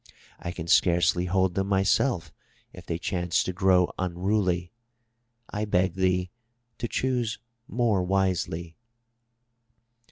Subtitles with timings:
[0.39, 2.33] I can scarcely hold them myself
[2.73, 4.71] if they chance to grow unruly.
[5.51, 6.31] I beg thee
[6.79, 8.77] to choose more wisely.'